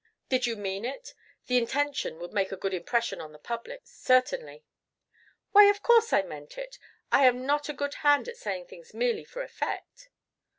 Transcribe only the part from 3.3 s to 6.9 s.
the public, certainly." "Why, of course I meant it.